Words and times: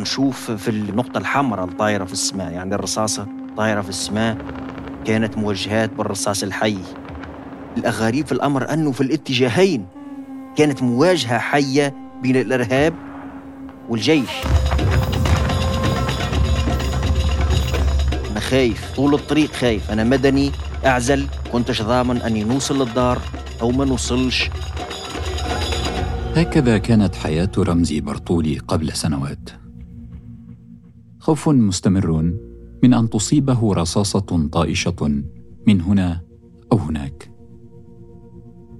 ونشوف 0.00 0.50
في 0.50 0.68
النقطة 0.68 1.18
الحمراء 1.18 1.64
الطايرة 1.64 2.04
في 2.04 2.12
السماء. 2.12 2.52
يعني 2.52 2.74
الرصاصة 2.74 3.26
طايرة 3.56 3.80
في 3.80 3.88
السماء 3.88 4.36
كانت 5.04 5.38
موجهات 5.38 5.90
بالرصاص 5.92 6.42
الحي. 6.42 6.78
الأغريب 7.76 8.26
في 8.26 8.32
الأمر 8.32 8.72
أنه 8.72 8.92
في 8.92 9.00
الاتجاهين 9.00 9.86
كانت 10.56 10.82
مواجهة 10.82 11.38
حية 11.38 11.94
بين 12.22 12.36
الإرهاب 12.36 12.94
والجيش. 13.88 14.30
أنا 18.30 18.40
خايف 18.40 18.92
طول 18.96 19.14
الطريق 19.14 19.52
خايف. 19.52 19.90
أنا 19.90 20.04
مدني 20.04 20.52
أعزل. 20.86 21.26
كنتش 21.52 21.82
ضامن 21.82 22.22
أني 22.22 22.44
نوصل 22.44 22.82
للدار 22.82 23.18
أو 23.60 23.70
ما 23.70 23.84
نوصلش. 23.84 24.50
هكذا 26.36 26.78
كانت 26.78 27.14
حياة 27.14 27.50
رمزي 27.58 28.00
برطولي 28.00 28.58
قبل 28.58 28.92
سنوات. 28.92 29.50
خوف 31.20 31.48
مستمر 31.48 32.32
من 32.82 32.94
أن 32.94 33.10
تصيبه 33.10 33.74
رصاصة 33.74 34.48
طائشة 34.52 35.22
من 35.66 35.80
هنا 35.80 36.20
أو 36.72 36.78
هناك. 36.78 37.30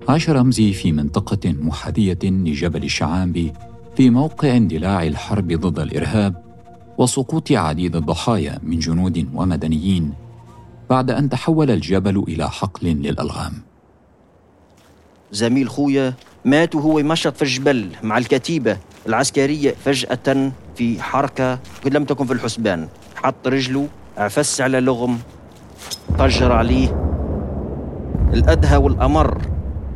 عاش 0.09 0.31
رمزي 0.31 0.73
في 0.73 0.93
منطقة 0.93 1.53
محاذية 1.53 2.19
لجبل 2.25 2.85
الشعامبي 2.85 3.53
في 3.97 4.11
موقع 4.11 4.57
اندلاع 4.57 5.07
الحرب 5.07 5.53
ضد 5.53 5.79
الإرهاب 5.79 6.45
وسقوط 6.99 7.53
عديد 7.53 7.97
الضحايا 7.97 8.59
من 8.63 8.79
جنود 8.79 9.29
ومدنيين 9.35 10.13
بعد 10.91 11.11
أن 11.11 11.29
تحول 11.29 11.71
الجبل 11.71 12.19
إلى 12.29 12.51
حقل 12.51 12.89
للألغام. 12.89 13.53
زميل 15.33 15.69
خويا 15.69 16.15
مات 16.45 16.75
وهو 16.75 16.99
يمشط 16.99 17.37
في 17.37 17.43
الجبل 17.43 17.89
مع 18.03 18.19
الكتيبة. 18.19 18.79
العسكرية 19.07 19.75
فجأة 19.85 20.53
في 20.77 21.03
حركة 21.03 21.59
لم 21.87 22.05
تكن 22.05 22.27
في 22.27 22.33
الحسبان. 22.33 22.89
حط 23.15 23.49
رجله 23.49 23.89
عفس 24.17 24.61
على 24.61 24.81
لغم 24.81 25.19
فجر 26.19 26.53
عليه 26.53 26.97
الأدهى 28.33 28.77
والأمر. 28.77 29.43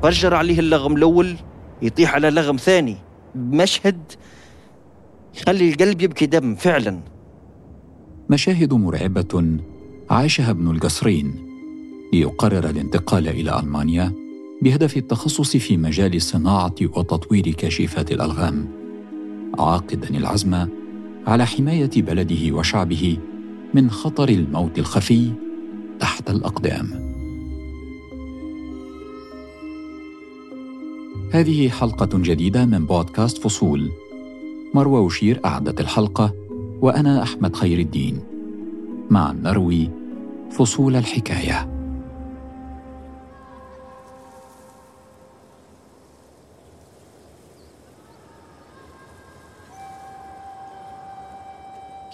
فجر 0.02 0.34
عليه 0.34 0.58
اللغم 0.58 0.96
الأول 0.96 1.36
يطيح 1.82 2.14
على 2.14 2.30
لغم 2.30 2.56
ثاني. 2.56 2.96
مشهد 3.36 3.98
يخلي 5.36 5.68
القلب 5.68 6.02
يبكي 6.02 6.26
دم 6.26 6.54
فعلا. 6.54 7.00
مشاهد 8.30 8.74
مرعبة 8.74 9.58
عاشها 10.10 10.50
ابن 10.50 10.70
القصرين. 10.70 11.34
ليقرر 12.12 12.70
الانتقال 12.70 13.28
إلى 13.28 13.60
ألمانيا 13.60 14.12
بهدف 14.62 14.96
التخصص 14.96 15.56
في 15.56 15.76
مجال 15.76 16.22
صناعة 16.22 16.74
وتطوير 16.82 17.50
كاشفات 17.50 18.12
الألغام. 18.12 18.83
عاقدا 19.58 20.08
العزم 20.10 20.66
على 21.26 21.46
حماية 21.46 21.90
بلده 21.96 22.56
وشعبه 22.56 23.16
من 23.74 23.90
خطر 23.90 24.28
الموت 24.28 24.78
الخفي 24.78 25.32
تحت 26.00 26.30
الأقدام. 26.30 27.14
هذه 31.32 31.68
حلقة 31.68 32.18
جديدة 32.18 32.64
من 32.64 32.86
بودكاست 32.86 33.38
فصول. 33.38 33.90
مروى 34.74 35.00
وشير 35.00 35.40
أعدت 35.44 35.80
الحلقة 35.80 36.34
وأنا 36.80 37.22
أحمد 37.22 37.56
خير 37.56 37.78
الدين. 37.78 38.20
معا 39.10 39.32
نروي 39.32 39.90
فصول 40.50 40.96
الحكاية. 40.96 41.73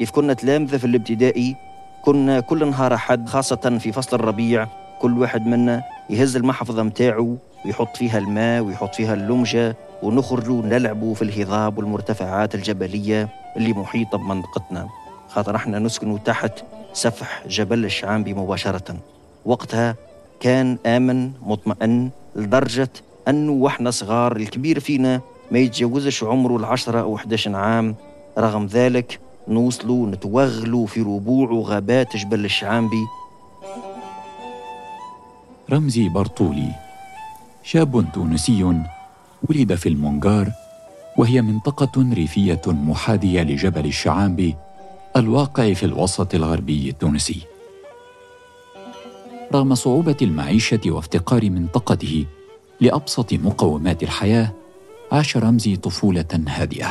كيف 0.01 0.11
كنا 0.11 0.35
تلامذة 0.35 0.77
في 0.77 0.85
الابتدائي 0.85 1.57
كنا 2.03 2.41
كل 2.41 2.71
نهار 2.71 2.95
أحد 2.95 3.29
خاصة 3.29 3.79
في 3.81 3.93
فصل 3.93 4.17
الربيع 4.17 4.67
كل 5.01 5.19
واحد 5.19 5.47
منا 5.47 5.83
يهز 6.11 6.37
المحفظة 6.37 6.83
متاعه 6.83 7.37
ويحط 7.65 7.97
فيها 7.97 8.19
الماء 8.19 8.63
ويحط 8.63 8.95
فيها 8.95 9.15
اللمجة 9.15 9.77
ونخرجوا 10.03 10.63
نلعبوا 10.63 11.15
في 11.15 11.23
الهضاب 11.23 11.79
والمرتفعات 11.79 12.55
الجبلية 12.55 13.29
اللي 13.57 13.73
محيطة 13.73 14.19
بمنطقتنا. 14.19 14.89
خاطر 15.29 15.57
إحنا 15.57 15.79
نسكن 15.79 16.23
تحت 16.25 16.53
سفح 16.93 17.43
جبل 17.49 17.85
الشعامبي 17.85 18.35
مباشرة 18.35 18.97
وقتها 19.45 19.95
كان 20.41 20.79
آمن 20.87 21.33
مطمئن 21.43 22.11
لدرجة 22.37 22.91
أنه 23.29 23.53
وإحنا 23.53 23.91
صغار 23.91 24.37
الكبير 24.37 24.81
فينا 24.81 25.21
ما 25.51 25.59
يتجاوزش 25.59 26.25
عمره 26.25 26.57
العشرة 26.57 27.01
أو 27.01 27.17
11 27.17 27.57
عام. 27.57 27.95
رغم 28.39 28.67
ذلك 28.67 29.21
نوصلوا 29.51 30.07
نتوغلوا 30.07 30.87
في 30.87 31.01
ربوع 31.01 31.51
وغابات 31.51 32.17
جبل 32.17 32.45
الشعامبي 32.45 33.05
رمزي 35.71 36.09
برطولي 36.09 36.69
شاب 37.63 38.05
تونسي 38.15 38.83
ولد 39.49 39.75
في 39.75 39.89
المونغار 39.89 40.53
وهي 41.19 41.43
منطقة 41.43 42.13
ريفية 42.13 42.61
محاذية 42.67 43.43
لجبل 43.43 43.87
الشعامبي 43.87 44.57
الواقع 45.17 45.73
في 45.73 45.87
الوسط 45.87 46.35
الغربي 46.35 46.91
التونسي. 46.91 47.41
رغم 49.55 49.75
صعوبة 49.75 50.17
المعيشة 50.23 50.81
وافتقار 50.87 51.51
منطقته 51.51 52.27
لأبسط 52.81 53.33
مقومات 53.33 54.03
الحياة 54.03 54.53
عاش 55.13 55.37
رمزي 55.37 55.77
طفولة 55.77 56.45
هادئة. 56.49 56.91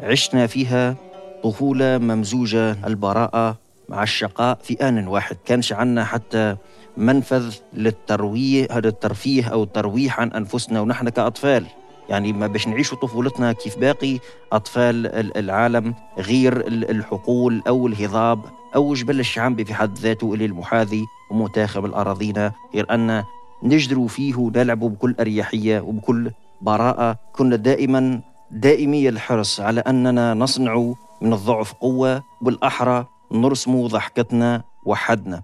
عشنا 0.00 0.46
فيها 0.46 0.96
طفولة 1.46 1.98
ممزوجة 1.98 2.86
البراءة 2.86 3.56
مع 3.88 4.02
الشقاء 4.02 4.58
في 4.62 4.88
آن 4.88 5.08
واحد. 5.08 5.36
كانش 5.44 5.72
عنا 5.72 6.04
حتى 6.04 6.56
منفذ 6.96 7.54
للترويه 7.74 8.68
هذا 8.70 8.88
الترفيه 8.88 9.48
أو 9.48 9.62
الترويح 9.62 10.20
عن 10.20 10.32
أنفسنا 10.32 10.80
ونحن 10.80 11.08
كأطفال. 11.08 11.66
يعني 12.08 12.32
ما 12.32 12.46
باش 12.46 12.68
نعيشوا 12.68 12.98
طفولتنا 12.98 13.52
كيف 13.52 13.78
باقي 13.78 14.18
أطفال 14.52 15.06
العالم 15.36 15.94
غير 16.18 16.66
الحقول 16.66 17.62
أو 17.68 17.86
الهضاب 17.86 18.40
أو 18.74 18.94
جبل 18.94 19.20
الشعب 19.20 19.62
في 19.62 19.74
حد 19.74 19.98
ذاته 19.98 20.34
اللي 20.34 20.44
المحاذي 20.44 21.04
ومتاخم 21.30 21.84
الأراضينا 21.84 22.52
غير 22.74 22.94
أن 22.94 23.24
نجدروا 23.62 24.08
فيه 24.08 24.36
ونلعبوا 24.36 24.88
بكل 24.88 25.14
أريحية 25.20 25.80
وبكل 25.80 26.30
براءة. 26.60 27.16
كنا 27.32 27.56
دائما 27.56 28.20
دائمي 28.50 29.08
الحرص 29.08 29.60
على 29.60 29.80
أننا 29.80 30.34
نصنع 30.34 30.94
من 31.22 31.32
الضعف 31.32 31.72
قوة 31.72 32.22
بالأحرى 32.40 33.06
نرسم 33.32 33.86
ضحكتنا 33.86 34.62
وحدنا. 34.86 35.42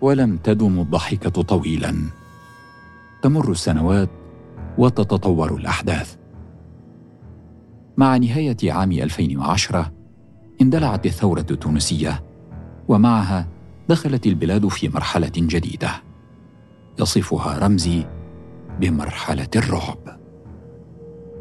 ولم 0.00 0.36
تدم 0.36 0.80
الضحكة 0.80 1.42
طويلا. 1.42 1.94
تمر 3.22 3.50
السنوات 3.50 4.10
وتتطور 4.78 5.54
الأحداث. 5.54 6.16
مع 7.96 8.16
نهاية 8.16 8.72
عام 8.72 8.92
2010 8.92 9.92
اندلعت 10.60 11.06
الثورة 11.06 11.46
التونسية 11.50 12.24
ومعها 12.88 13.48
دخلت 13.88 14.26
البلاد 14.26 14.68
في 14.68 14.88
مرحلة 14.88 15.32
جديدة. 15.36 15.90
يصفها 17.00 17.58
رمزي 17.58 18.06
بمرحلة 18.80 19.48
الرعب. 19.56 20.15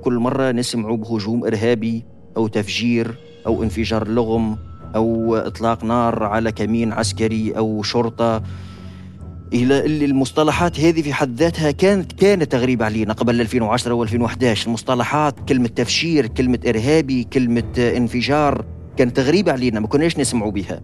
كل 0.06 0.14
مرة 0.14 0.52
نسمع 0.52 0.96
بهجوم 0.96 1.46
إرهابي 1.46 2.04
أو 2.38 2.48
تفجير 2.48 3.16
أو 3.48 3.64
انفجار 3.64 4.08
لغم 4.08 4.58
أو 4.96 5.36
إطلاق 5.36 5.84
نار 5.84 6.24
على 6.24 6.52
كمين 6.52 6.94
عسكري 6.94 7.58
أو 7.58 7.84
شرطة. 7.84 8.44
إلى 9.54 9.86
اللي 9.86 10.06
المصطلحات 10.06 10.80
هذه 10.80 11.02
في 11.02 11.14
حد 11.14 11.36
ذاتها 11.36 11.72
كانت 11.72 12.12
كانت 12.12 12.56
غريبة 12.56 12.86
علينا 12.86 13.14
قبل 13.14 13.42
2010 13.42 14.06
و2011 14.06 14.68
المصطلحات 14.68 15.50
كلمة 15.50 15.68
تفجير 15.68 16.28
كلمة 16.28 16.60
إرهابي 16.68 17.24
كلمة 17.24 17.74
انفجار 17.78 18.66
كانت 18.98 19.20
غريبة 19.20 19.52
علينا 19.52 19.80
ما 19.80 19.88
كناش 19.88 20.20
نسمعوا 20.20 20.52
بها. 20.52 20.82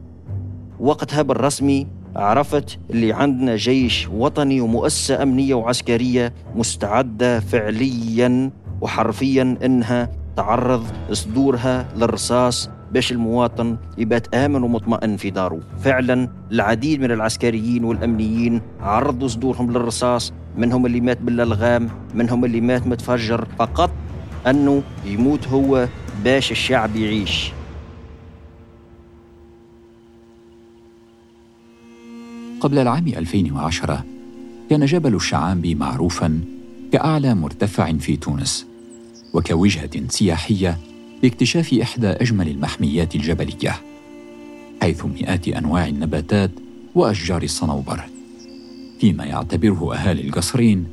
وقتها 0.80 1.22
بالرسمي 1.22 1.88
عرفت 2.16 2.80
اللي 2.90 3.14
عندنا 3.14 3.56
جيش 3.56 4.08
وطني 4.08 4.62
ومؤسسة 4.62 5.24
أمنية 5.24 5.54
وعسكرية 5.54 6.34
مستعدة 6.56 7.40
فعليا 7.40 8.61
وحرفيا 8.82 9.58
إنها 9.66 10.10
تعرض 10.36 10.84
صدورها 11.12 11.88
للرصاص 11.96 12.70
باش 12.92 13.12
المواطن 13.12 13.78
يبات 13.98 14.36
آمن 14.36 14.64
ومطمئن 14.64 15.18
في 15.18 15.30
داره. 15.30 15.60
فعلا 15.80 16.30
العديد 16.52 17.02
من 17.02 17.12
العسكريين 17.12 17.84
والأمنيين 17.84 18.62
عرضوا 18.82 19.28
صدورهم 19.28 19.72
للرصاص 19.72 20.34
منهم 20.58 20.86
اللي 20.86 21.02
مات 21.02 21.22
بالألغام 21.22 21.90
منهم 22.16 22.46
اللي 22.46 22.62
مات 22.62 22.88
متفجر 22.88 23.48
فقط 23.60 23.92
أنه 24.48 24.84
يموت 25.06 25.48
هو 25.48 25.88
باش 26.24 26.52
الشعب 26.52 26.96
يعيش. 26.96 27.52
قبل 32.60 32.78
العام 32.78 33.08
2010 33.08 34.04
كان 34.70 34.86
جبل 34.86 35.16
الشعامبي 35.16 35.76
معروفا 35.76 36.40
كأعلى 36.92 37.36
مرتفع 37.36 37.92
في 37.92 38.18
تونس. 38.18 38.71
وكوجهة 39.34 40.08
سياحية 40.10 40.78
لاكتشاف 41.24 41.74
إحدى 41.74 42.08
أجمل 42.08 42.48
المحميات 42.48 43.16
الجبلية 43.16 43.82
حيث 44.82 45.06
مئات 45.06 45.48
أنواع 45.48 45.88
النباتات 45.88 46.52
وأشجار 46.96 47.44
الصنوبر. 47.44 48.02
فيما 49.00 49.24
يعتبره 49.24 49.96
أهالي 49.96 50.22
القصرين 50.28 50.86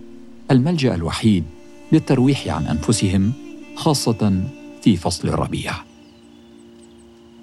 الملجأ 0.51 0.95
الوحيد 0.95 1.45
للترويح 1.93 2.49
عن 2.49 2.67
أنفسهم 2.67 3.33
خاصة 3.77 4.43
في 4.83 4.97
فصل 4.97 5.29
الربيع. 5.29 5.73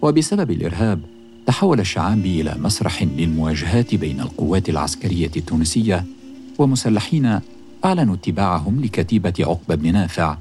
وبسبب 0.01 0.51
الإرهاب 0.51 1.01
تحول 1.45 1.79
الشعامبي 1.79 2.41
إلى 2.41 2.55
مسرح 2.59 3.03
للمواجهات 3.03 3.95
بين 3.95 4.19
القوات 4.19 4.69
العسكرية 4.69 5.31
التونسية 5.37 6.05
ومسلحين 6.57 7.39
أعلنوا 7.85 8.15
اتباعهم 8.15 8.81
لكتيبة 8.83 9.33
عقبة 9.39 9.75
بن 9.75 9.93
نافع 9.93 10.37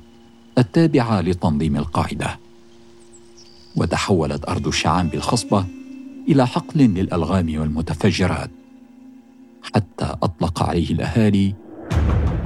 التابعة 0.59 1.21
لتنظيم 1.21 1.77
القاعدة. 1.77 2.39
وتحولت 3.77 4.49
أرض 4.49 4.67
الشعامبي 4.67 5.17
الخصبة 5.17 5.65
إلى 6.29 6.47
حقل 6.47 6.81
للألغام 6.81 7.61
والمتفجرات 7.61 8.51
حتى 9.75 10.17
أطلق 10.23 10.63
عليه 10.63 10.91
الأهالي 10.91 11.55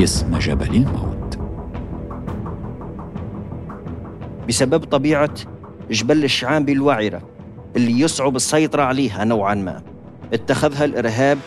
اسم 0.02 0.38
جبل 0.38 0.74
الموت. 0.74 1.38
بسبب 4.48 4.84
طبيعة 4.84 5.34
جبل 5.90 6.24
الشعامبي 6.24 6.72
الوعرة 6.72 7.22
اللي 7.76 8.00
يصعب 8.00 8.36
السيطرة 8.36 8.82
عليها 8.82 9.24
نوعا 9.24 9.54
ما 9.54 9.82
اتخذها 10.32 10.84
الإرهاب 10.84 11.38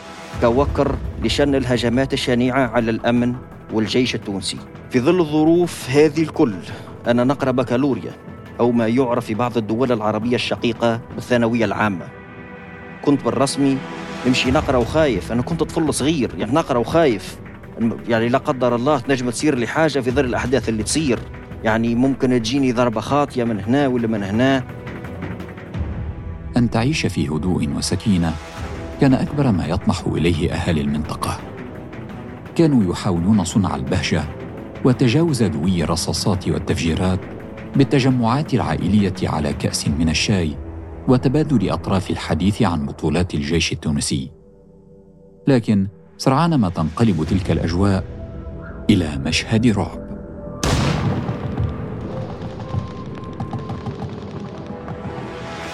كوكر 0.42 0.96
لشن 1.24 1.56
الهجمات 1.56 2.14
الشنيعة 2.14 2.68
على 2.68 2.92
الأمن 2.92 3.36
والجيش 3.74 4.16
التونسي. 4.16 4.58
في 4.92 5.00
ظل 5.00 5.20
الظروف 5.20 5.90
هذه 5.90 6.22
الكل 6.22 6.54
أنا 7.08 7.24
نقرأ 7.24 7.52
بكالوريا 7.52 8.12
أو 8.60 8.72
ما 8.72 8.88
يعرف 8.88 9.26
في 9.26 9.34
بعض 9.34 9.58
الدول 9.58 9.92
العربية 9.92 10.36
الشقيقة 10.36 11.02
بالثانوية 11.16 11.66
العامة. 11.66 12.08
كنت 13.02 13.26
بالرسمي 13.26 13.78
نمشي 14.28 14.52
نقرأ 14.52 14.78
وخايف 14.78 15.32
أنا 15.32 15.42
كنت 15.42 15.64
طفل 15.64 15.94
صغير 15.94 16.32
يعني 16.38 16.52
نقرأ 16.52 16.78
وخايف. 16.78 17.40
يعني 18.08 18.30
لا 18.30 18.38
قدر 18.38 18.76
الله 18.76 19.00
تنجم 19.00 19.30
تصير 19.30 19.56
لي 19.56 19.68
حاجة 19.68 20.00
في 20.00 20.12
ظل 20.12 20.26
الأحداث 20.26 20.70
اللي 20.70 20.84
تصير. 20.84 21.20
يعني 21.64 21.96
ممكن 21.96 22.30
تجيني 22.30 22.72
ضربة 22.72 23.02
خاطية 23.02 23.44
من 23.44 23.60
هنا 23.60 23.88
ولا 23.88 24.08
من 24.08 24.24
هنا. 24.24 24.64
أن 26.58 26.70
تعيش 26.70 27.06
في 27.06 27.28
هدوء 27.28 27.70
وسكينة 27.78 28.34
كان 29.02 29.14
أكبر 29.14 29.52
ما 29.52 29.66
يطمح 29.66 30.04
إليه 30.08 30.52
أهالي 30.54 30.82
المنطقة. 30.82 31.40
كانوا 32.56 32.92
يحاولون 32.92 33.44
صنع 33.44 33.76
البهجة 33.76 34.41
وتجاوز 34.86 35.44
دوي 35.44 35.84
الرصاصات 35.84 36.48
والتفجيرات 36.48 37.20
بالتجمعات 37.76 38.54
العائلية 38.54 39.14
على 39.24 39.54
كأس 39.54 39.88
من 39.88 40.10
الشاي 40.10 40.58
وتبادل 41.08 41.70
أطراف 41.70 42.10
الحديث 42.10 42.62
عن 42.62 42.86
بطولات 42.86 43.34
الجيش 43.34 43.72
التونسي. 43.72 44.32
لكن 45.48 45.88
سرعان 46.18 46.56
ما 46.56 46.70
تنقلب 46.70 47.26
تلك 47.30 47.52
الأجواء 47.52 48.04
إلى 48.90 49.18
مشهد 49.26 49.68
رعب. 49.68 50.12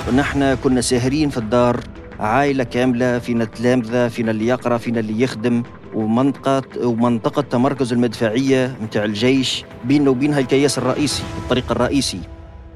ونحن 0.10 0.56
كنا 0.56 0.82
ساهرين 0.82 1.30
في 1.30 1.38
الدار 1.38 1.80
عائلة 2.20 2.64
كاملة 2.64 3.20
فينا 3.20 3.46
تلامذة 3.46 4.08
فينا 4.08 4.32
اللي 4.32 4.48
يقرأ 4.48 4.78
فينا 4.78 5.00
اللي 5.00 5.22
يخدم. 5.22 5.64
ومنطقة 5.98 6.88
ومنطقة 6.88 7.42
تمركز 7.42 7.94
المدفعية 7.94 8.78
متاع 8.82 9.04
الجيش 9.04 9.66
بيننا 9.86 10.10
وبينها 10.10 10.40
الكياس 10.40 10.78
الرئيسي 10.78 11.24
الطريق 11.38 11.72
الرئيسي. 11.72 12.20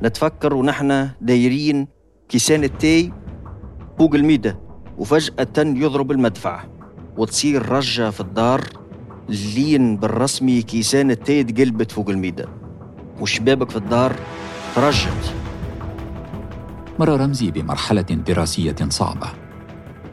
نتفكر 0.03 0.53
ونحن 0.53 1.09
دايرين 1.21 1.87
كيسان 2.29 2.63
التاي 2.63 3.13
فوق 3.97 4.15
الميدة 4.15 4.59
وفجأة 4.97 5.57
يضرب 5.57 6.11
المدفع 6.11 6.63
وتصير 7.17 7.69
رجة 7.69 8.09
في 8.09 8.19
الدار 8.19 8.61
لين 9.29 9.97
بالرسمي 9.97 10.61
كيسان 10.61 11.11
التاي 11.11 11.43
تقلبت 11.43 11.91
فوق 11.91 12.09
الميدة. 12.09 12.49
وشبابك 13.19 13.69
في 13.69 13.75
الدار 13.75 14.15
ترجت. 14.75 15.35
مر 16.99 17.09
رمزي 17.09 17.51
بمرحلة 17.51 18.01
دراسية 18.01 18.75
صعبة. 18.89 19.27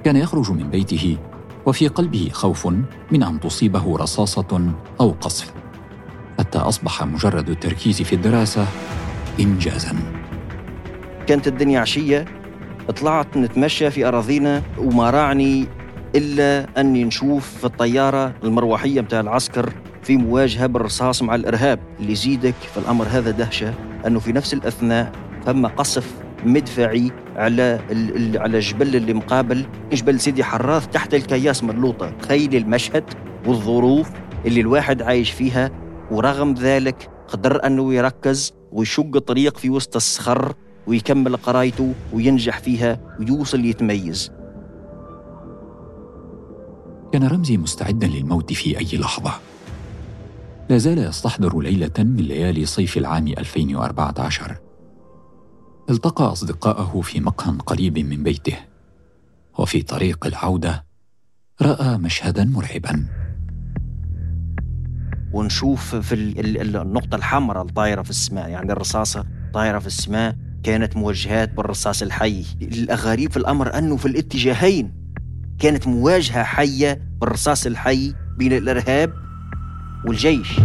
كان 0.05 0.17
يخرج 0.17 0.51
من 0.51 0.71
بيته 0.71 1.19
وفي 1.69 1.89
قلبه 1.89 2.29
خوف 2.33 2.67
من 3.13 3.23
أن 3.23 3.41
تصيبه 3.41 3.97
رصاصة 3.97 4.73
أو 5.01 5.11
قصف 5.11 5.53
حتى 6.39 6.59
أصبح 6.59 7.03
مجرد 7.03 7.51
التركيز 7.51 8.03
في 8.03 8.13
الدراسة 8.13 8.67
إنجازاً. 9.41 9.97
كانت 11.27 11.49
الدنيا 11.49 11.81
عشية. 11.81 12.25
طلعت 13.01 13.37
نتمشى 13.37 13.91
في 13.91 14.09
أراضينا 14.09 14.63
وما 14.79 15.11
رعني 15.11 15.67
إلا 16.15 16.81
أني 16.81 17.05
نشوف 17.05 17.59
في 17.59 17.65
الطيارة 17.65 18.35
المروحية 18.45 19.01
متاع 19.01 19.21
العسكر 19.21 19.73
في 20.03 20.17
مواجهة 20.17 20.67
بالرصاص 20.67 21.23
مع 21.23 21.35
الإرهاب 21.35 21.81
اللي 22.01 22.13
يزيدك 22.13 22.55
في 22.75 22.77
الأمر 22.77 23.07
هذا 23.11 23.31
دهشة 23.31 23.75
أنه 24.07 24.19
في 24.19 24.33
نفس 24.33 24.55
الأثناء 24.55 25.13
ثم 25.47 25.67
قصف 25.67 26.15
مدفعي 26.45 27.11
على 27.37 27.81
على 28.35 28.59
الجبل 28.59 28.97
اللي 28.97 29.15
مقابل 29.15 29.67
جبل 29.93 30.21
سيدي 30.21 30.45
حراث 30.45 30.87
تحت 30.87 31.15
الكياس 31.15 31.65
مرلوطة 31.65 32.11
تخيل 32.11 32.57
المشهد 32.57 33.05
والظروف 33.47 34.11
اللي 34.47 34.61
الواحد 34.61 35.03
عايش 35.03 35.31
فيها 35.31 35.71
ورغم 36.11 36.55
ذلك 36.55 37.11
قدر 37.29 37.67
أنه 37.67 37.95
يركز 37.95 38.53
ويشق 38.73 39.19
طريق 39.19 39.57
في 39.57 39.71
وسط 39.71 39.97
الصخر 39.97 40.55
ويكمل 40.87 41.37
قرايته 41.37 41.95
وينجح 42.13 42.59
فيها 42.59 43.17
ويوصل 43.21 43.65
يتميز. 43.65 44.33
كان 47.13 47.27
رمزي 47.27 47.57
مستعدا 47.57 48.07
للموت 48.07 48.53
في 48.53 48.79
أي 48.79 48.99
لحظة. 48.99 49.33
لا 50.71 50.79
زال 50.79 50.99
يستحضر 50.99 51.61
ليلة 51.61 51.91
من 51.99 52.17
ليالي 52.17 52.67
صيف 52.67 52.99
العام 52.99 53.27
2014 53.29 54.57
التقى 55.91 56.25
أصدقائه 56.33 57.01
في 57.01 57.21
مقهى 57.21 57.59
قريب 57.67 57.99
من 57.99 58.23
بيته 58.23 58.57
وفي 59.59 59.83
طريق 59.83 60.27
العودة 60.27 60.85
رأى 61.63 61.99
مشهدا 61.99 62.45
مرعبا. 62.45 63.07
ونشوف 65.33 65.95
في 65.95 66.15
النقطة 66.15 67.17
الحمراء 67.17 67.63
الطايرة 67.63 68.03
في 68.03 68.11
السماء 68.11 68.49
يعني 68.49 68.73
الرصاصة 68.73 69.25
طايرة 69.55 69.79
في 69.79 69.87
السماء 69.87 70.37
كانت 70.63 70.97
موجهات 70.97 71.55
بالرصاص 71.55 72.03
الحي. 72.03 72.45
الغريب 72.63 73.31
في 73.31 73.37
الأمر 73.37 73.79
أنه 73.79 73.97
في 73.97 74.07
الاتجاهين 74.07 74.93
كانت 75.59 75.87
مواجهة 75.87 76.43
حية 76.43 77.03
بالرصاص 77.21 77.67
الحي 77.67 78.15
بين 78.37 78.53
الإرهاب 78.53 79.13
والجيش. 80.07 80.61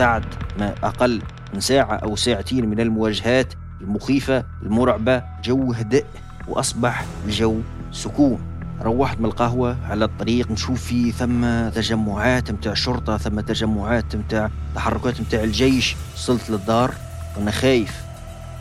بعد 0.00 0.24
ما 0.58 0.74
أقل 0.82 1.22
من 1.54 1.60
ساعة 1.60 1.94
أو 1.94 2.16
ساعتين 2.16 2.68
من 2.68 2.80
المواجهات 2.80 3.54
المخيفة 3.80 4.44
المرعبة 4.62 5.22
جو 5.44 5.72
هدئ 5.72 6.04
وأصبح 6.48 7.04
الجو 7.26 7.60
سكون. 7.92 8.40
روحت 8.82 9.18
من 9.18 9.24
القهوة 9.24 9.76
على 9.90 10.04
الطريق 10.04 10.50
نشوف 10.50 10.84
في 10.84 11.12
ثم 11.12 11.68
تجمعات 11.68 12.50
متاع 12.50 12.74
شرطة 12.74 13.16
ثم 13.16 13.40
تجمعات 13.40 14.16
متاع 14.16 14.50
تحركات 14.74 15.20
متاع 15.20 15.44
الجيش. 15.44 15.96
وصلت 16.14 16.50
للدار 16.50 16.94
وأنا 17.36 17.50
خايف. 17.50 18.02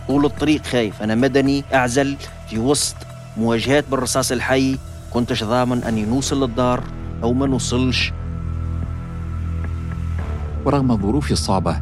طول 0.08 0.26
الطريق 0.26 0.66
خايف. 0.66 1.02
أنا 1.02 1.16
مدني 1.16 1.64
أعزل 1.74 2.18
في 2.50 2.60
وسط 2.60 2.96
مواجهات 3.38 3.86
بالرصاص 3.92 4.32
الحي. 4.32 4.78
كنتش 5.12 5.44
ضامن 5.44 5.84
أني 5.84 6.06
نوصل 6.06 6.44
للدار 6.44 6.84
أو 7.24 7.34
ما 7.34 7.48
نوصلش. 7.48 8.14
ورغم 10.66 10.92
الظروف 10.92 11.32
الصعبة 11.32 11.80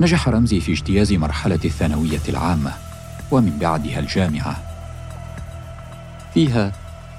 نجح 0.00 0.28
رمزي 0.28 0.60
في 0.60 0.72
اجتياز 0.72 1.12
مرحلة 1.12 1.60
الثانوية 1.64 2.20
العامة 2.28 2.72
ومن 3.30 3.58
بعدها 3.58 3.98
الجامعة. 3.98 4.56
فيها 6.34 6.72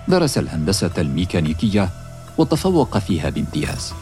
درس 0.07 0.37
الهندسة 0.37 0.91
الميكانيكية 0.97 1.89
وتفوق 2.37 2.97
فيها 2.97 3.29
بامتياز. 3.29 3.93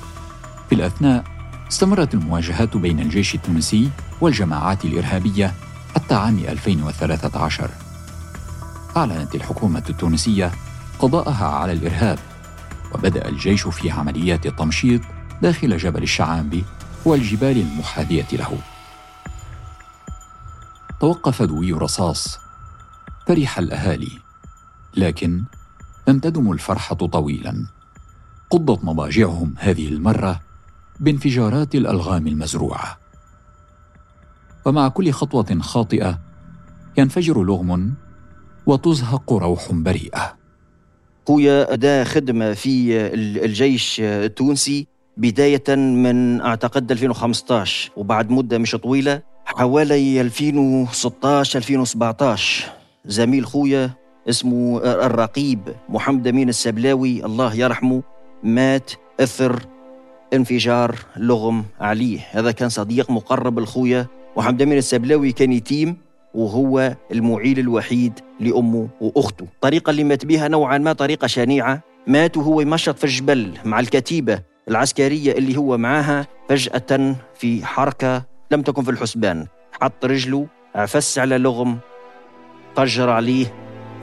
في 0.70 0.76
الأثناء 0.76 1.24
استمرت 1.72 2.14
المواجهات 2.14 2.78
بين 2.78 3.00
الجيش 3.00 3.36
التونسي 3.36 3.90
والجماعات 4.22 4.86
الإرهابية 4.86 5.54
حتى 5.96 6.16
عام 6.16 6.40
2013 6.40 7.70
أعلنت 8.98 9.36
الحكومة 9.36 9.84
التونسية 9.90 10.52
قضاءها 11.00 11.46
على 11.46 11.72
الإرهاب 11.74 12.20
وبدأ 12.96 13.30
الجيش 13.30 13.68
في 13.68 13.92
عمليات 13.92 14.48
تمشيط 14.48 15.02
داخل 15.42 15.78
جبل 15.78 16.04
الشعامبي. 16.04 16.64
والجبال 17.06 17.58
المحاذية 17.58 18.28
له. 18.34 18.58
توقف 21.00 21.42
دوي 21.42 21.72
رصاص 21.72 22.40
فرح 23.28 23.60
الأهالي 23.60 24.12
لكن 24.98 25.44
لم 26.08 26.20
تدم 26.20 26.52
الفرحة 26.52 26.96
طويلا. 26.96 27.66
قضت 28.50 28.84
مضاجعهم 28.84 29.56
هذه 29.58 29.88
المرة 29.88 30.40
بانفجارات 31.00 31.76
الألغام 31.76 32.28
المزروعة. 32.28 32.98
ومع 34.66 34.88
كل 34.88 35.12
خطوة 35.12 35.60
خاطئة 35.62 36.20
ينفجر 36.98 37.44
لغم 37.44 37.94
وتزهق 38.66 39.34
روح 39.34 39.72
بريئة. 39.72 40.38
خويا 41.28 41.74
أداء 41.74 42.06
خدمة 42.06 42.54
في 42.54 42.98
الجيش 43.46 44.00
التونسي. 44.00 44.93
بداية 45.18 45.76
من 45.76 46.42
أعتقد 46.42 46.92
2015 46.92 47.92
وبعد 47.98 48.32
مدة 48.32 48.58
مش 48.58 48.72
طويلة 48.72 49.22
حوالي 49.46 50.22
2016 50.22 51.58
2017 51.60 52.66
زميل 53.06 53.46
خويا 53.46 53.90
اسمه 54.30 54.78
الرقيب 54.84 55.60
محمد 55.90 56.28
أمين 56.28 56.50
السبلاوي 56.50 57.26
الله 57.26 57.56
يرحمه 57.56 58.04
مات 58.44 58.92
أثر 59.20 59.60
انفجار 60.34 60.96
لغم 61.18 61.66
عليه. 61.80 62.20
هذا 62.32 62.52
كان 62.52 62.70
صديق 62.70 63.12
مقرب 63.12 63.60
لخويا 63.60 64.08
محمد 64.38 64.62
أمين 64.62 64.78
السبلاوي 64.78 65.32
كان 65.32 65.52
يتيم 65.52 65.98
وهو 66.34 66.96
المعيل 67.12 67.60
الوحيد 67.60 68.14
لأمه 68.40 68.88
وأخته. 69.02 69.44
الطريقة 69.44 69.90
اللي 69.90 70.04
مات 70.04 70.26
بها 70.26 70.48
نوعا 70.48 70.78
ما 70.78 70.94
طريقة 70.94 71.28
شنيعة. 71.28 71.82
مات 72.08 72.38
وهو 72.38 72.62
يمشط 72.62 72.98
في 72.98 73.04
الجبل 73.04 73.52
مع 73.66 73.80
الكتيبة 73.80 74.40
العسكرية 74.68 75.32
اللي 75.32 75.58
هو 75.58 75.78
معاها 75.78 76.28
فجأة 76.50 77.16
في 77.36 77.66
حركة 77.66 78.24
لم 78.52 78.62
تكن 78.62 78.84
في 78.84 78.92
الحسبان. 78.92 79.48
حط 79.82 80.06
رجله 80.06 80.48
عفس 80.76 81.20
على 81.20 81.38
لغم 81.38 81.78
فجر 82.76 83.10
عليه. 83.10 83.54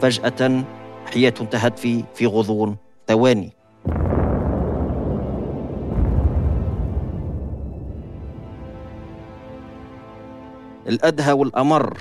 فجأة 0.00 0.64
حياته 1.14 1.42
انتهت 1.42 1.78
في 1.78 2.04
في 2.14 2.26
غضون. 2.26 2.76
ثواني. 3.08 3.52
الأدهى 10.86 11.32
والأمر 11.32 11.98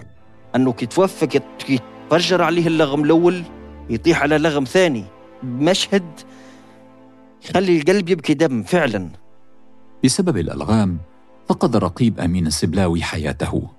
أنه 0.56 0.74
كي 0.74 0.86
توفى 0.86 1.28
كي 1.28 1.80
تفجر 2.10 2.42
عليه 2.42 2.68
اللغم 2.68 3.04
الأول 3.04 3.44
يطيح 3.90 4.22
على 4.22 4.38
لغم 4.38 4.64
ثاني. 4.64 5.06
مشهد 5.44 6.04
يخلي 7.46 7.78
القلب 7.78 8.10
يبكي 8.10 8.34
دم 8.34 8.64
فعلا. 8.64 9.10
بسبب 10.04 10.38
الألغام 10.38 10.98
فقد 11.50 11.76
رقيب 11.76 12.20
أمين 12.20 12.48
السبلاوي 12.48 13.04
حياته. 13.04 13.70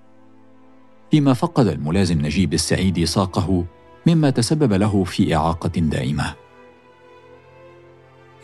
فيما 1.11 1.33
فقد 1.35 1.67
الملازم 1.67 2.21
نجيب 2.21 2.55
السعيدي 2.55 3.07
ساقه 3.07 3.64
مما 4.07 4.31
تسبب 4.31 4.73
له 4.73 5.05
في 5.05 5.37
إعاقة 5.37 5.81
دائمة. 5.81 6.35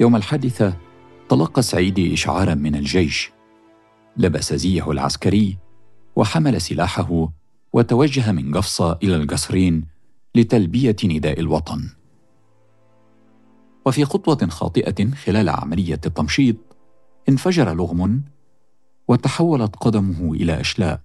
يوم 0.00 0.16
الحادثة 0.16 0.76
تلقى 1.28 1.58
السعيدي 1.58 2.14
إشعارا 2.14 2.54
من 2.54 2.75
الجيش. 2.75 3.30
لبس 4.16 4.54
زيه 4.54 4.90
العسكري 4.90 5.58
وحمل 6.16 6.61
سلاحه 6.61 7.32
وتوجه 7.73 8.32
من 8.32 8.56
قفصة 8.56 8.99
إلى 9.02 9.16
القصرين 9.16 9.85
لتلبية 10.35 10.96
نداء 11.04 11.40
الوطن. 11.40 11.90
وفي 13.87 14.05
خطوة 14.05 14.49
خاطئة 14.49 15.11
خلال 15.11 15.49
عملية 15.49 16.00
التمشيط 16.07 16.57
انفجر 17.28 17.75
لغم 17.75 18.25
وتحولت 19.09 19.76
قدمه 19.76 20.35
إلى 20.35 20.61
أشلاء 20.61 21.02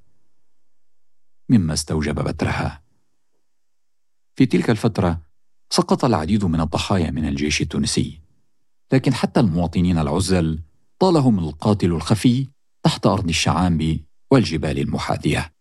مما 1.49 1.73
استوجب 1.73 2.15
بترها. 2.15 2.81
في 4.35 4.45
تلك 4.45 4.69
الفترة 4.69 5.21
سقط 5.69 6.05
العديد 6.05 6.45
من 6.45 6.61
الضحايا 6.61 7.11
من 7.11 7.27
الجيش 7.27 7.61
التونسي 7.61 8.21
لكن 8.93 9.13
حتى 9.13 9.39
المواطنين 9.39 9.97
العزل 9.97 10.59
طالهم 10.99 11.39
القاتل 11.39 11.91
الخفي 11.91 12.47
تحت 12.83 13.05
أرض 13.05 13.27
الشعامب 13.27 13.99
والجبال 14.31 14.79
المحاذية. 14.79 15.53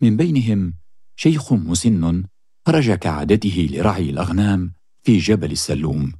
من 0.00 0.16
بينهم 0.16 0.74
شيخ 1.16 1.52
مسن 1.52 2.24
خرج 2.66 2.92
كعادته 2.92 3.68
لرعي 3.70 4.10
الأغنام 4.10 4.73
في 5.04 5.18
جبل 5.18 5.52
السلوم. 5.52 6.12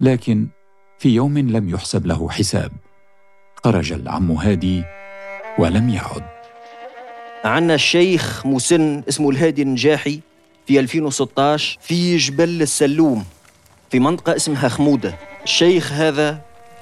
لكن 0.00 0.48
في 0.98 1.08
يوم 1.08 1.38
لم 1.38 1.68
يحسب 1.68 2.06
له 2.06 2.30
حساب. 2.30 2.72
خرج 3.64 3.92
العم 3.92 4.32
هادي 4.32 4.84
ولم 5.58 5.88
يعد. 5.88 6.24
عنا 7.44 7.74
الشيخ 7.74 8.46
مسن 8.46 9.02
اسمه 9.08 9.30
الهادي 9.30 9.62
النجاحي 9.62 10.20
في 10.66 10.80
2016 10.80 11.78
في 11.80 12.16
جبل 12.16 12.62
السلوم 12.62 13.24
في 13.90 13.98
منطقة 13.98 14.36
اسمها 14.36 14.68
خمودة. 14.68 15.14
الشيخ 15.44 15.92
هذا 15.92 16.40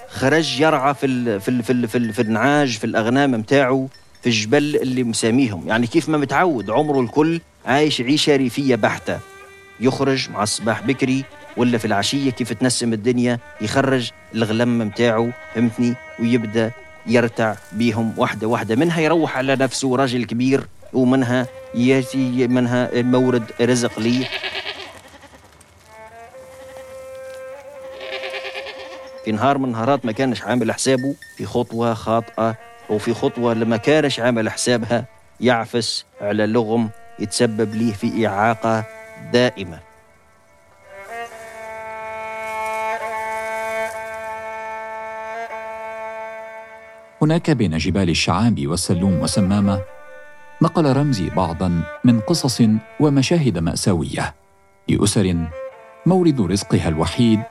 خرج 0.08 0.60
يرعى 0.60 0.94
في 0.94 1.06
ال 1.06 1.40
في 1.40 1.48
ال 1.48 1.62
في 1.62 1.72
ال 1.72 1.88
في, 1.88 1.98
ال 1.98 2.12
في 2.12 2.22
النعاج 2.22 2.78
في 2.78 2.84
الأغنام 2.84 3.30
متاعه 3.30 3.88
في 4.22 4.26
الجبل 4.26 4.76
اللي 4.76 5.02
مساميهم 5.02 5.68
يعني 5.68 5.86
كيف 5.86 6.08
ما 6.08 6.18
متعود 6.18 6.70
عمره 6.70 7.00
الكل 7.00 7.40
عايش 7.66 8.00
عيشة 8.00 8.36
ريفية 8.36 8.74
بحتة. 8.74 9.35
يخرج 9.80 10.30
مع 10.30 10.42
الصباح 10.42 10.82
بكري 10.82 11.24
ولا 11.56 11.78
في 11.78 11.84
العشية 11.84 12.30
كيف 12.30 12.52
تنسم 12.52 12.92
الدنيا 12.92 13.38
يخرج 13.60 14.10
الغلم 14.34 14.78
متاعه 14.78 15.32
فهمتني؟ 15.54 15.94
ويبدأ 16.20 16.70
يرتع 17.06 17.54
بيهم 17.72 18.12
واحدة 18.16 18.46
واحدة 18.46 18.76
منها 18.76 19.00
يروح 19.00 19.38
على 19.38 19.56
نفسه 19.56 19.96
راجل 19.96 20.24
كبير 20.24 20.66
ومنها 20.92 21.46
يأتي 21.74 22.46
منها 22.46 22.90
مورد 23.02 23.44
رزق 23.60 23.98
ليه 23.98 24.28
في 29.24 29.32
نهار 29.32 29.58
من 29.58 29.72
نهارات 29.72 30.06
ما 30.06 30.12
كانش 30.12 30.42
عامل 30.42 30.72
حسابه 30.72 31.14
في 31.36 31.46
خطوة 31.46 31.94
خاطئة 31.94 32.56
وفي 32.90 33.14
خطوة 33.14 33.54
لما 33.54 33.76
كانش 33.76 34.20
عامل 34.20 34.50
حسابها 34.50 35.04
يعفس 35.40 36.04
على 36.20 36.46
لغم 36.46 36.88
يتسبب 37.18 37.74
ليه 37.74 37.92
في 37.92 38.26
إعاقة. 38.26 38.84
دائمة. 39.32 39.80
هناك 47.22 47.50
بين 47.50 47.76
جبال 47.76 48.10
الشعاب 48.10 48.66
والسلوم 48.66 49.20
وسمامة 49.20 49.82
نقل 50.62 50.96
رمزي 50.96 51.30
بعضا 51.30 51.82
من 52.04 52.20
قصص 52.20 52.62
ومشاهد 53.00 53.58
مأساوية 53.58 54.34
لأسر 54.88 55.48
مورد 56.06 56.40
رزقها 56.40 56.88
الوحيد 56.88 57.42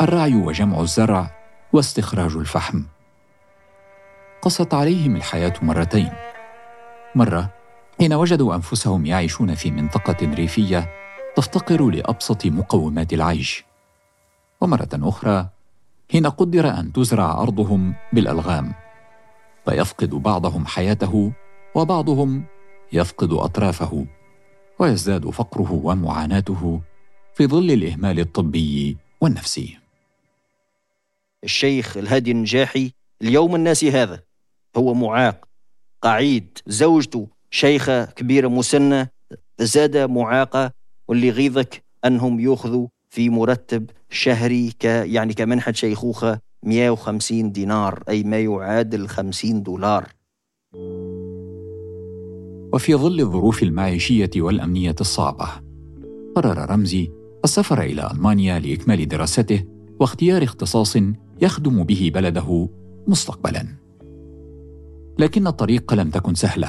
الرعي 0.00 0.34
وجمع 0.34 0.80
الزرع 0.80 1.30
واستخراج 1.72 2.36
الفحم. 2.36 2.82
قصت 4.42 4.74
عليهم 4.74 5.16
الحياة 5.16 5.52
مرتين. 5.62 6.12
مرة 7.14 7.50
حين 7.98 8.12
وجدوا 8.14 8.54
أنفسهم 8.54 9.06
يعيشون 9.06 9.54
في 9.54 9.70
منطقة 9.70 10.34
ريفية 10.34 10.88
تفتقر 11.38 11.90
لأبسط 11.90 12.46
مقومات 12.46 13.12
العيش. 13.12 13.64
ومرة 14.60 14.88
أخرى 14.94 15.48
حين 16.12 16.26
قدر 16.26 16.68
أن 16.70 16.92
تزرع 16.92 17.42
أرضهم 17.42 17.94
بالألغام 18.12 18.74
فيفقد 19.64 20.10
بعضهم 20.10 20.66
حياته 20.66 21.32
وبعضهم 21.74 22.44
يفقد 22.92 23.32
أطرافه 23.32 24.06
ويزداد 24.78 25.30
فقره 25.30 25.72
ومعاناته 25.72 26.80
في 27.34 27.46
ظل 27.46 27.70
الإهمال 27.70 28.20
الطبي 28.20 28.96
والنفسي. 29.20 29.78
الشيخ 31.44 31.96
الهادي 31.96 32.30
النجاحي 32.30 32.92
اليوم 33.22 33.54
الناسي 33.54 33.90
هذا 33.90 34.22
هو 34.76 34.94
معاق 34.94 35.48
قعيد 36.02 36.58
زوجته 36.66 37.28
شيخة 37.50 38.04
كبيرة 38.04 38.48
مسنة 38.48 39.08
زاد 39.60 39.96
معاقة 39.96 40.77
واللي 41.08 41.30
غيظك 41.30 41.82
أنهم 42.04 42.40
يأخذوا 42.40 42.86
في 43.08 43.30
مرتب 43.30 43.90
شهري 44.10 44.72
ك 44.78 44.84
يعني 44.84 45.34
كمنحة 45.34 45.72
شيخوخة 45.72 46.40
150 46.62 47.52
دينار 47.52 48.02
أي 48.08 48.22
ما 48.22 48.40
يعادل 48.40 49.08
50 49.08 49.62
دولار. 49.62 50.08
وفي 52.74 52.94
ظل 52.94 53.20
الظروف 53.20 53.62
المعيشية 53.62 54.30
والأمنية 54.36 54.94
الصعبة 55.00 55.48
قرر 56.36 56.70
رمزي 56.70 57.10
السفر 57.44 57.82
إلى 57.82 58.10
ألمانيا 58.10 58.58
لإكمال 58.58 59.08
دراسته 59.08 59.64
واختيار 60.00 60.42
اختصاص 60.42 60.96
يخدم 61.40 61.84
به 61.84 62.10
بلده 62.14 62.68
مستقبلا. 63.06 63.66
لكن 65.18 65.46
الطريق 65.46 65.94
لم 65.94 66.10
تكن 66.10 66.34
سهلة. 66.34 66.68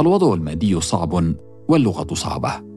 الوضع 0.00 0.34
المادي 0.34 0.80
صعب 0.80 1.34
واللغة 1.68 2.14
صعبة. 2.14 2.75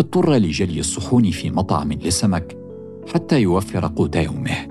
اضطر 0.00 0.32
لجلي 0.32 0.80
الصحون 0.80 1.30
في 1.30 1.50
مطعم 1.50 1.92
للسمك 1.92 2.56
حتى 3.14 3.40
يوفر 3.40 3.92
قوت 3.96 4.16
يومه. 4.16 4.66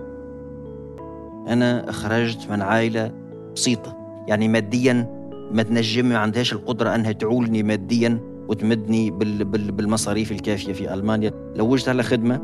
أنا 1.48 1.92
خرجت 1.92 2.50
من 2.50 2.62
عائلة 2.62 3.12
بسيطة 3.56 3.98
يعني 4.28 4.48
ماديا 4.48 4.94
ما 5.52 5.64
تنجم 5.64 6.06
ما 6.06 6.18
عندهاش 6.18 6.54
القدرة 6.54 6.96
أنها 6.96 7.12
تعولني 7.12 7.64
ماديا 7.64 8.20
وتمدني 8.48 9.12
بالمصاريف 9.72 10.32
الكافية 10.32 10.74
في 10.74 10.94
ألمانيا. 10.94 11.54
لوجت 11.56 11.90
على 11.90 12.04
خدمة 12.04 12.42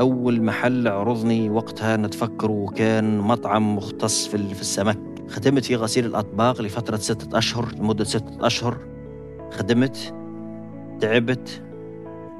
أول 0.00 0.42
محل 0.42 0.88
عرضني 0.88 1.50
وقتها 1.50 1.96
نتفكر 1.96 2.50
وكان 2.50 3.18
مطعم 3.18 3.76
مختص 3.76 4.26
في 4.26 4.60
السمك. 4.60 4.98
خدمت 5.28 5.64
في 5.64 5.76
غسيل 5.76 6.06
الأطباق 6.06 6.62
لفترة 6.62 6.96
ستة 6.96 7.38
أشهر 7.38 7.74
لمدة 7.78 8.04
ستة 8.04 8.46
أشهر. 8.46 8.78
خدمت 9.50 10.14
تعبت 11.00 11.62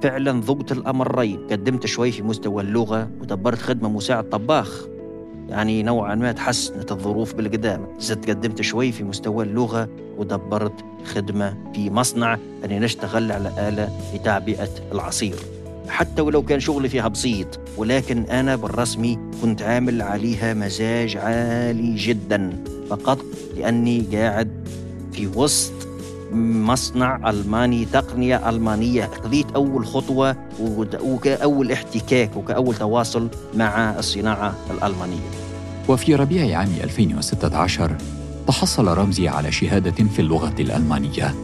فعلا 0.03 0.41
ذقت 0.41 0.73
الأمرين 0.73 1.47
قدمت 1.51 1.87
شوي 1.87 2.13
في 2.13 2.23
مستوى 2.23 2.63
اللغة 2.63 3.11
ودبرت 3.21 3.59
خدمة 3.59 3.89
مساعد 3.89 4.31
طباخ. 4.31 4.87
يعني 5.49 5.83
نوعا 5.83 6.15
ما 6.15 6.33
تحسنت 6.33 6.93
الظروف 6.93 7.35
بالقدام. 7.35 7.87
زدت 7.99 8.31
قدمت 8.31 8.61
شوي 8.61 8.93
في 8.93 9.05
مستوى 9.05 9.45
اللغة 9.45 9.89
ودبرت 10.19 10.73
خدمة 11.05 11.57
في 11.75 11.91
مصنع 11.91 12.39
أني 12.65 12.79
نشتغل 12.79 13.33
على 13.33 13.69
آلة 13.69 13.89
لتعبئة 14.15 14.69
العصير. 14.93 15.37
حتى 15.89 16.23
ولو 16.23 16.43
كان 16.43 16.61
شغلي 16.61 16.89
فيها 16.89 17.09
بسيط 17.09 17.61
ولكن 17.77 18.23
أنا 18.25 18.57
بالرسمي 18.57 19.19
كنت 19.43 19.63
عامل 19.63 20.03
عليها 20.03 20.55
مزاج 20.55 21.17
عالي 21.17 21.95
جدا. 21.95 22.65
فقط 22.91 23.19
لأني 23.57 24.01
قاعد 24.13 24.69
في 25.13 25.27
وسط 25.27 25.82
مصنع 26.35 27.31
ألماني 27.31 27.85
تقنية 27.85 28.49
ألمانية. 28.49 29.11
خذيت 29.25 29.47
أول 29.55 29.87
خطوة 29.87 30.37
وكأول 31.03 31.73
احتكاك 31.73 32.37
وكأول 32.37 32.75
تواصل 32.75 33.29
مع 33.55 33.99
الصناعة 33.99 34.55
الألمانية. 34.71 35.31
وفي 35.89 36.15
ربيع 36.15 36.59
عام 36.59 36.69
2016 36.85 37.97
تحصل 38.47 38.89
رمزي 38.89 39.29
على 39.29 39.53
شهادة 39.53 40.05
في 40.05 40.19
اللغة 40.19 40.55
الألمانية. 40.61 41.35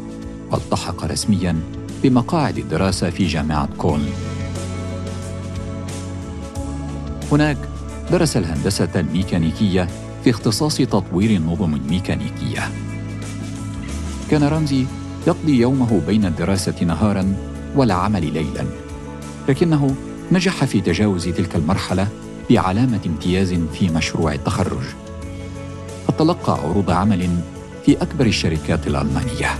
والتحق 0.52 1.04
رسميا 1.04 1.56
بمقاعد 2.02 2.58
الدراسة 2.58 3.10
في 3.10 3.26
جامعة 3.26 3.68
كولن. 3.78 4.10
هناك 7.32 7.58
درس 8.10 8.36
الهندسة 8.36 8.88
الميكانيكية 8.96 9.88
في 10.24 10.30
اختصاص 10.30 10.76
تطوير 10.76 11.30
النظم 11.30 11.74
الميكانيكية. 11.74 12.70
كان 14.30 14.44
رمزي 14.44 14.84
يقضي 15.26 15.60
يومه 15.60 16.00
بين 16.06 16.24
الدراسة 16.24 16.74
نهارا 16.82 17.36
والعمل 17.76 18.32
ليلا. 18.32 18.64
لكنه 19.48 19.94
نجح 20.32 20.64
في 20.64 20.80
تجاوز 20.80 21.28
تلك 21.28 21.56
المرحلة 21.56 22.08
بعلامة 22.50 23.00
امتياز 23.06 23.54
في 23.74 23.88
مشروع 23.88 24.32
التخرج. 24.32 24.84
فتلقى 26.08 26.52
عروض 26.52 26.90
عمل 26.90 27.28
في 27.86 28.02
أكبر 28.02 28.26
الشركات 28.26 28.86
الألمانية. 28.86 29.50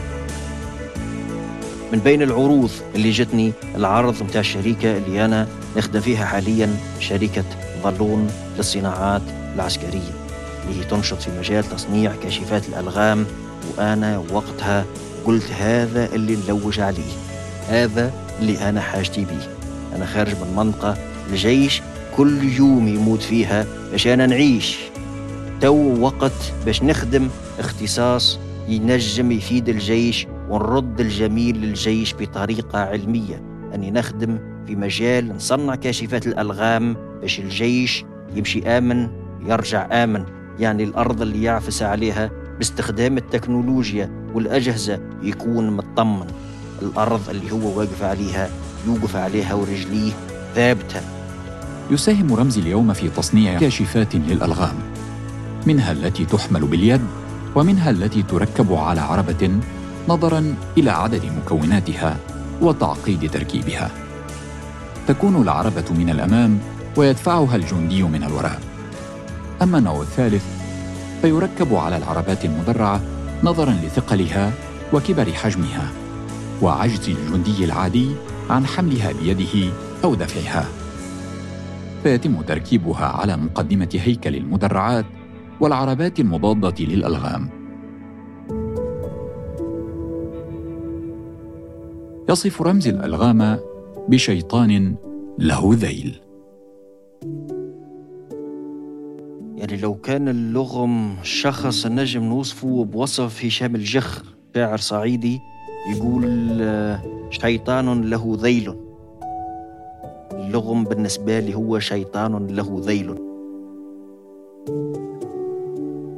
من 1.93 1.99
بين 1.99 2.23
العروض 2.23 2.71
اللي 2.95 3.11
جتني 3.11 3.53
العرض 3.75 4.23
متاع 4.23 4.41
الشركة 4.41 4.97
اللي 4.97 5.25
أنا 5.25 5.49
نخدم 5.77 6.01
فيها 6.01 6.25
حاليا 6.27 6.77
شركة 7.01 7.45
ظلون 7.83 8.31
للصناعات 8.57 9.23
العسكرية 9.55 10.13
اللي 10.65 10.81
هي 10.81 10.85
تنشط 10.85 11.23
في 11.23 11.31
مجال 11.39 11.65
تصنيع 11.65 12.13
كاشفات 12.23 12.69
الألغام 12.69 13.27
وأنا 13.79 14.23
وقتها 14.33 14.85
قلت 15.25 15.50
هذا 15.53 16.15
اللي 16.15 16.37
نلوج 16.37 16.81
عليه. 16.81 17.12
هذا 17.69 18.12
اللي 18.41 18.69
أنا 18.69 18.81
حاجتي 18.81 19.25
بيه. 19.25 19.49
أنا 19.97 20.07
خارج 20.07 20.33
من 20.33 20.57
منطقة 20.57 20.97
الجيش 21.31 21.83
كل 22.17 22.43
يوم 22.43 22.88
يموت 22.88 23.23
فيها 23.23 23.67
باش 23.91 24.07
أنا 24.07 24.27
نعيش. 24.27 24.79
تو 25.61 26.00
وقت 26.00 26.53
باش 26.67 26.83
نخدم 26.83 27.29
اختصاص 27.59 28.38
ينجم 28.69 29.33
يفيد 29.33 29.69
الجيش 29.69 30.27
ونرد 30.49 31.01
الجميل 31.01 31.57
للجيش 31.57 32.14
بطريقة 32.14 32.79
علمية. 32.79 33.42
أني 33.75 33.90
نخدم 33.90 34.38
في 34.66 34.77
مجال 34.77 35.37
نصنع 35.37 35.75
كاشفات 35.75 36.27
الألغام 36.27 36.97
باش 37.21 37.38
الجيش 37.38 38.05
يمشي 38.35 38.68
آمن 38.68 39.09
يرجع 39.47 40.05
آمن. 40.05 40.25
يعني 40.59 40.85
الأرض 40.85 41.23
اللي 41.23 41.42
يعفس 41.42 41.83
عليها 41.83 42.31
باستخدام 42.59 43.18
التكنولوجيا 43.18 44.11
والأجهزة 44.35 45.01
يكون 45.23 45.71
مطمن. 45.71 46.27
الأرض 46.83 47.31
اللي 47.31 47.53
هو 47.53 47.79
واقف 47.79 48.03
عليها 48.03 48.51
يوقف 48.87 49.16
عليها 49.16 49.55
ورجليه 49.55 50.12
ثابتة. 50.55 51.01
يساهم 51.90 52.35
رمزي 52.35 52.61
اليوم 52.61 52.92
في 52.92 53.09
تصنيع 53.09 53.59
كاشفات 53.59 54.14
للألغام. 54.14 54.75
منها 55.66 55.92
التي 55.92 56.25
تحمل 56.25 56.61
باليد 56.61 57.01
ومنها 57.55 57.90
التي 57.90 58.23
تركب 58.23 58.73
على 58.73 59.01
عربة 59.01 59.51
نظرا 60.09 60.55
إلى 60.79 60.90
عدد 60.90 61.23
مكوناتها 61.25 62.16
وتعقيد 62.61 63.31
تركيبها. 63.31 63.90
تكون 65.09 65.42
العربة 65.42 65.85
من 65.90 66.11
الأمام 66.11 66.59
ويدفعها 66.97 67.57
الجندي 67.57 68.03
من 68.03 68.23
الوراء. 68.23 68.61
أما 69.62 69.79
النوع 69.79 70.03
الثالث 70.03 70.44
فيركب 71.22 71.74
على 71.74 71.96
العربات 71.96 72.44
المدرعة 72.44 73.00
نظرا 73.44 73.70
لثقلها 73.70 74.52
وكبر 74.92 75.33
حجمها 75.33 75.90
وعجز 76.62 77.09
الجندي 77.09 77.64
العادي 77.64 78.09
عن 78.50 78.66
حملها 78.66 79.12
بيده 79.12 79.72
أو 80.04 80.14
دفعها. 80.14 80.68
فيتم 82.02 82.42
تركيبها 82.42 83.07
على 83.07 83.37
مقدمة 83.37 83.88
هيكل 83.94 84.37
المدرعات 84.37 85.04
والعربات 85.61 86.20
المضادة 86.20 86.85
للألغام. 86.85 87.50
يصف 92.28 92.62
رمز 92.62 92.88
الألغام 92.88 93.59
بشيطان 94.09 94.96
له 95.38 95.70
ذيل. 95.74 96.28
لو 99.83 99.95
كان 99.95 100.29
اللغم 100.29 101.17
شخص 101.23 101.87
نجم 101.87 102.23
نوصفه 102.23 102.85
بوصف 102.85 103.45
هشام 103.45 103.75
الجخ 103.75 104.23
شاعر 104.55 104.79
صعيدي 104.79 105.41
يقول 105.91 106.25
آه، 106.61 107.03
شيطان 107.31 108.03
له 108.03 108.37
ذيل. 108.41 108.75
اللغم 110.33 110.85
بالنسبة 110.85 111.41
لي 111.41 111.55
هو 111.55 111.79
شيطان 111.79 112.47
له 112.47 112.83
ذيل. 112.85 113.14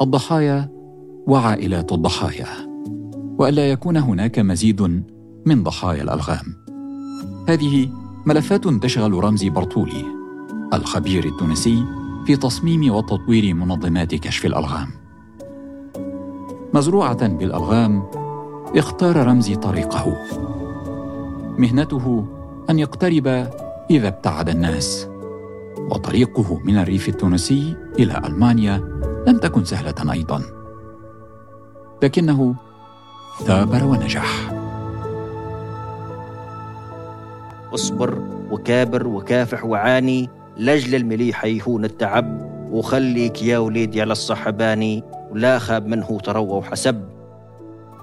الضحايا 0.02 0.68
وعائلات 1.26 1.92
الضحايا. 1.92 2.46
والا 3.38 3.70
يكون 3.70 3.96
هناك 3.96 4.38
مزيد 4.38 4.82
من 5.46 5.62
ضحايا 5.62 6.02
الألغام. 6.02 6.54
هذه 7.48 7.90
ملفات 8.26 8.68
تشغل 8.68 9.24
رمزي 9.24 9.50
برطولي 9.50 10.04
الخبير 10.74 11.24
التونسي 11.24 11.99
في 12.30 12.36
تصميم 12.36 12.94
وتطوير 12.94 13.54
منظمات 13.54 14.14
كشف 14.14 14.46
الألغام. 14.46 14.88
مزروعة 16.74 17.28
بالألغام 17.28 18.02
اختار 18.76 19.26
رمزي 19.26 19.56
طريقه. 19.56 20.16
مهنته 21.58 22.26
أن 22.70 22.78
يقترب 22.78 23.26
إذا 23.90 24.08
ابتعد 24.08 24.48
الناس. 24.48 25.08
وطريقه 25.78 26.60
من 26.64 26.78
الريف 26.78 27.08
التونسي 27.08 27.76
إلى 27.98 28.22
ألمانيا 28.26 28.76
لم 29.26 29.38
تكن 29.38 29.64
سهلة 29.64 30.12
أيضا. 30.12 30.42
لكنه 32.02 32.54
ثابر 33.42 33.84
ونجح. 33.84 34.50
اصبر 37.74 38.18
وكابر 38.50 39.06
وكافح 39.06 39.64
وعاني. 39.64 40.39
لاجل 40.56 40.94
المليح 40.94 41.44
يهون 41.44 41.84
التعب 41.84 42.50
وخليك 42.72 43.42
يا 43.42 43.58
وليدي 43.58 44.00
على 44.00 44.12
الصحباني 44.12 45.02
ولا 45.30 45.58
خاب 45.58 45.86
منه 45.86 46.18
تروى 46.24 46.58
وحسب. 46.58 47.04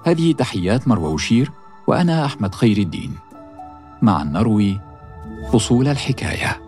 هذه 0.04 0.32
تحيات 0.32 0.88
مروى 0.88 1.12
وشير 1.12 1.50
وأنا 1.86 2.24
أحمد 2.24 2.54
خير 2.54 2.76
الدين. 2.76 3.14
مع 4.02 4.22
النروي 4.22 4.80
فصول 5.52 5.88
الحكاية. 5.88 6.67